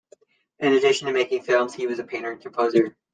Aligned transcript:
In 0.57 0.73
addition 0.73 1.05
to 1.05 1.13
making 1.13 1.43
films, 1.43 1.75
he 1.75 1.85
was 1.85 1.99
a 1.99 2.03
painter 2.03 2.31
and 2.31 2.41
composer. 2.41 2.97